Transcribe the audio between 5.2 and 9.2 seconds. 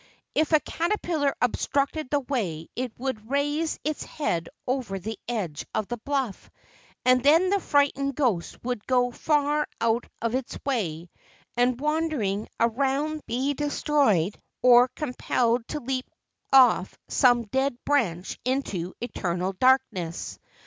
edge of the bluff, and then the frightened ghost would go